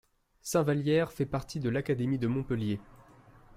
[0.41, 2.79] Sainte-Valière fait partie de l'académie de Montpellier.